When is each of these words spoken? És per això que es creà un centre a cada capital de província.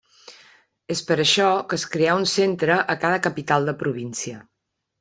És 0.95 1.01
per 1.09 1.17
això 1.23 1.49
que 1.73 1.79
es 1.81 1.85
creà 1.97 2.17
un 2.21 2.27
centre 2.33 2.81
a 2.95 2.99
cada 3.07 3.23
capital 3.29 3.71
de 3.71 3.79
província. 3.83 4.43